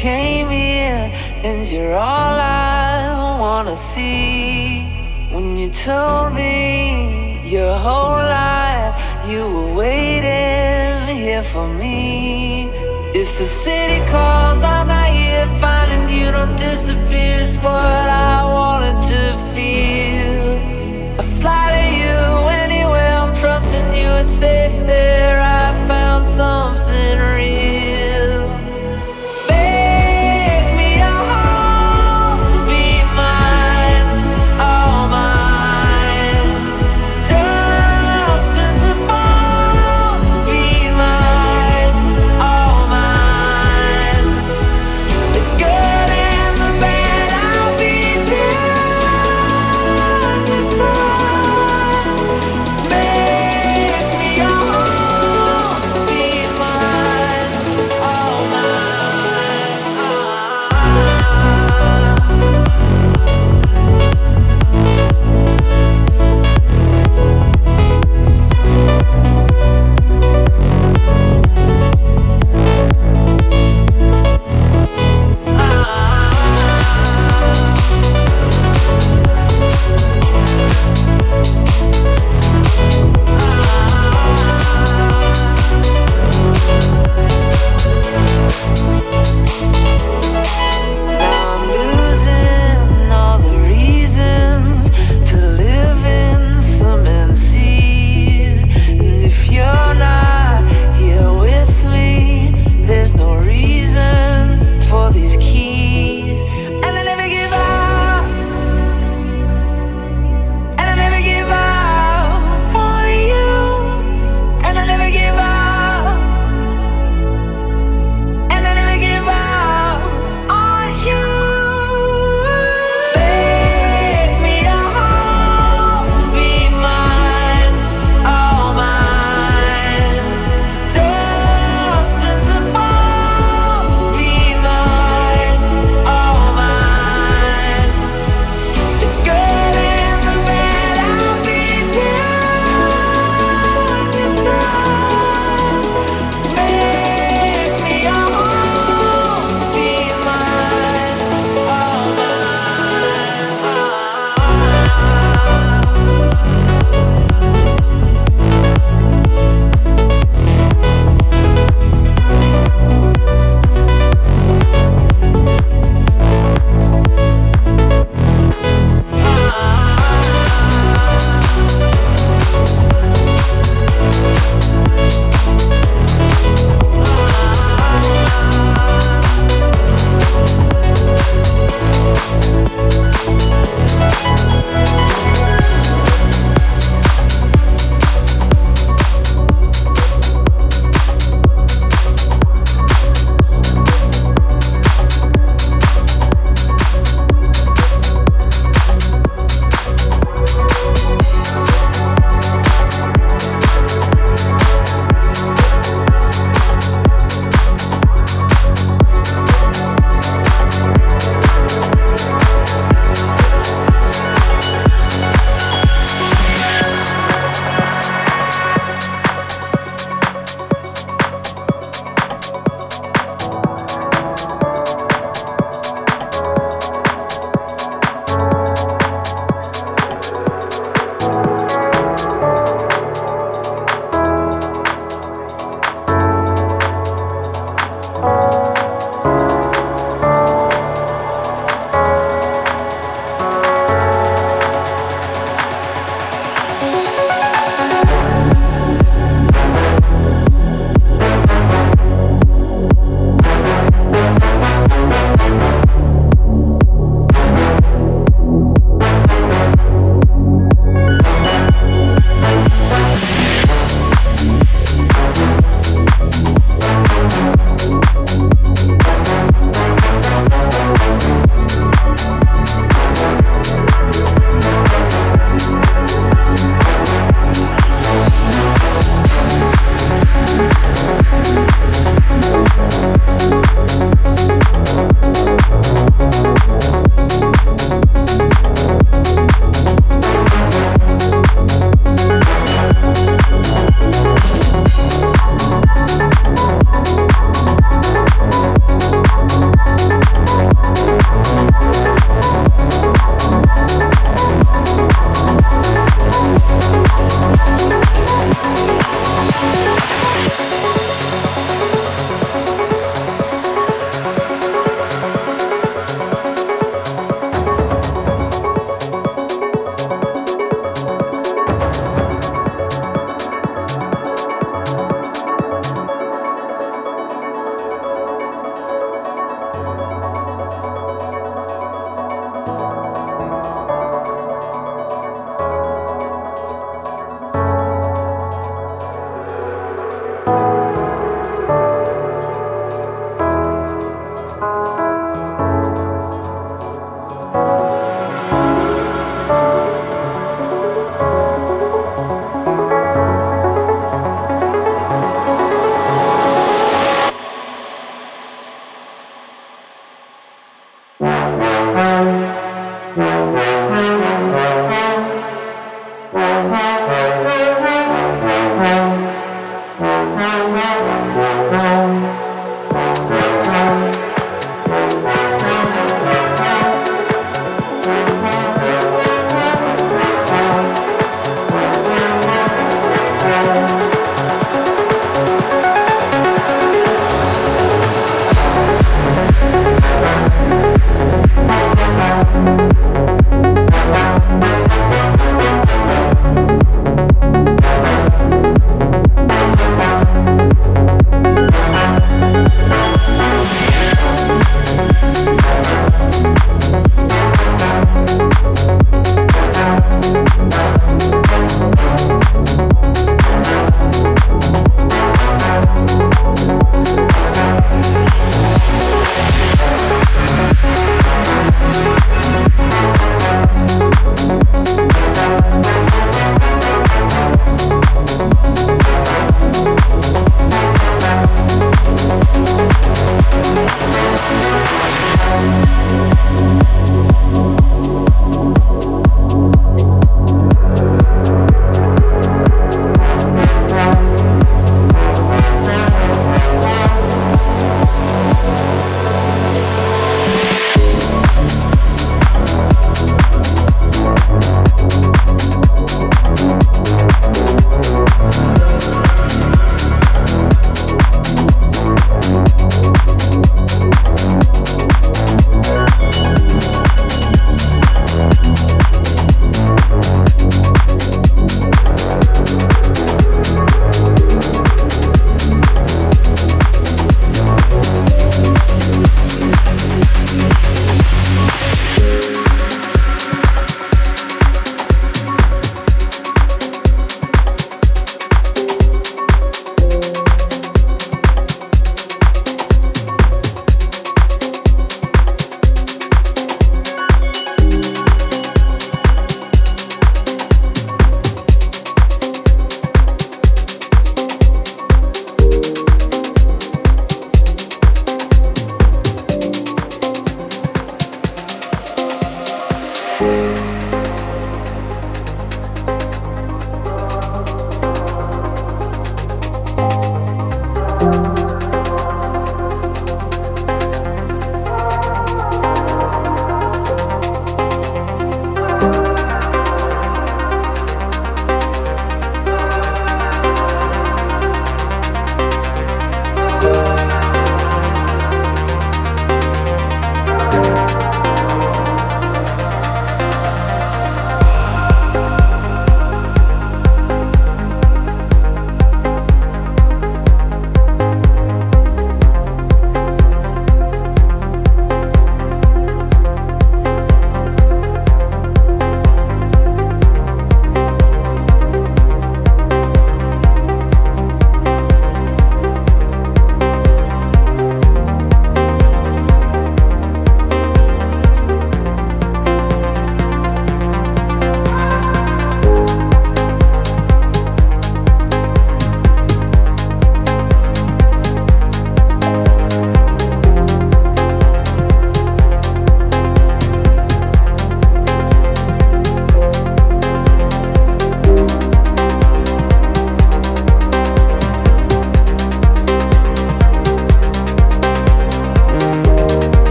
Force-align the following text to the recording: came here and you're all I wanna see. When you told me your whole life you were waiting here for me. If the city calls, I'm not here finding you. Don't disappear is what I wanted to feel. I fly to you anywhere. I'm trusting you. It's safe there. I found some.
came 0.00 0.48
here 0.48 1.12
and 1.44 1.66
you're 1.70 1.94
all 1.94 2.40
I 2.40 3.38
wanna 3.38 3.76
see. 3.76 4.80
When 5.30 5.58
you 5.58 5.68
told 5.68 6.32
me 6.32 7.42
your 7.44 7.74
whole 7.76 8.22
life 8.42 8.94
you 9.28 9.40
were 9.54 9.74
waiting 9.74 11.14
here 11.14 11.42
for 11.42 11.68
me. 11.68 12.70
If 13.12 13.28
the 13.36 13.44
city 13.62 14.00
calls, 14.10 14.62
I'm 14.62 14.86
not 14.88 15.10
here 15.10 15.46
finding 15.60 16.08
you. 16.16 16.32
Don't 16.32 16.56
disappear 16.56 17.34
is 17.46 17.56
what 17.58 18.06
I 18.32 18.42
wanted 18.56 18.98
to 19.12 19.22
feel. 19.52 20.44
I 21.20 21.24
fly 21.40 21.66
to 21.76 21.84
you 22.02 22.18
anywhere. 22.64 23.12
I'm 23.22 23.34
trusting 23.34 23.88
you. 24.00 24.08
It's 24.22 24.34
safe 24.40 24.76
there. 24.86 25.38
I 25.42 25.66
found 25.86 26.24
some. 26.36 26.79